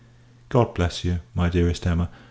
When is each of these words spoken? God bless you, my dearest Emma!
God 0.49 0.73
bless 0.73 1.05
you, 1.05 1.19
my 1.35 1.47
dearest 1.47 1.85
Emma! 1.85 2.09